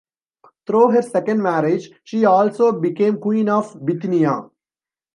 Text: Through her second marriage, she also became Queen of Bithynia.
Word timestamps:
Through 0.65 0.93
her 0.93 1.03
second 1.03 1.43
marriage, 1.43 1.91
she 2.03 2.25
also 2.25 2.71
became 2.71 3.19
Queen 3.19 3.47
of 3.49 3.77
Bithynia. 3.85 4.49